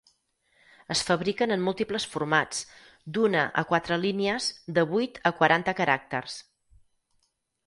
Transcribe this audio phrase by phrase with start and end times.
[0.93, 2.63] Es fabriquen en múltiples formats,
[3.17, 6.41] d'una a quatre línies de vuit a quaranta caràcters.